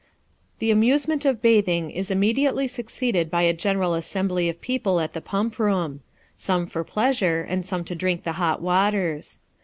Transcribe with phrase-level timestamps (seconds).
[0.57, 5.21] The amusement of bathing is immediately succeeded by a general assembly of people at the
[5.21, 6.01] pump room;
[6.35, 9.37] some for pleasure, and some to drink the hot waters.